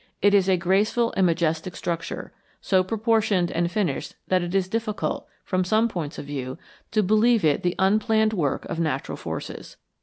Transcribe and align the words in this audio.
It 0.19 0.33
is 0.33 0.49
a 0.49 0.57
graceful 0.57 1.13
and 1.15 1.27
majestic 1.27 1.75
structure, 1.75 2.33
so 2.59 2.83
proportioned 2.83 3.51
and 3.51 3.71
finished 3.71 4.15
that 4.29 4.41
it 4.41 4.55
is 4.55 4.67
difficult, 4.67 5.27
from 5.43 5.63
some 5.63 5.87
points 5.87 6.17
of 6.17 6.25
view, 6.25 6.57
to 6.89 7.03
believe 7.03 7.45
it 7.45 7.61
the 7.61 7.75
unplanned 7.77 8.33
work 8.33 8.65
of 8.65 8.79
natural 8.79 9.15
forces. 9.15 9.77